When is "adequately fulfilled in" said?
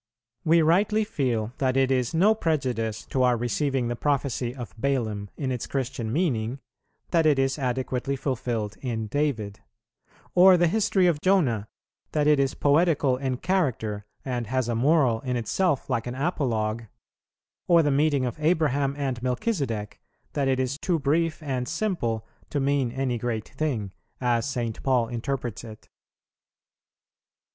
7.59-9.05